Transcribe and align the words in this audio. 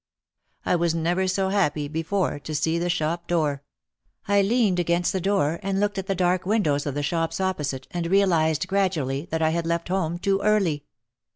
I 0.65 0.75
was 0.75 0.95
never 0.95 1.27
so 1.27 1.49
happy 1.49 1.87
before 1.87 2.39
to 2.39 2.55
see 2.55 2.79
the 2.79 2.89
shop 2.89 3.27
door. 3.27 3.61
I 4.27 4.41
leaned 4.41 4.79
against 4.79 5.13
the 5.13 5.21
door 5.21 5.59
and 5.61 5.79
looked 5.79 5.99
at 5.99 6.07
the 6.07 6.15
dark 6.15 6.43
windows 6.43 6.87
of 6.87 6.95
the 6.95 7.03
shops 7.03 7.39
opposite 7.39 7.87
and 7.91 8.07
realised 8.07 8.67
gradually 8.67 9.27
that 9.29 9.43
I 9.43 9.51
had 9.51 9.67
left 9.67 9.89
home 9.89 10.17
too 10.17 10.41
early. 10.41 10.85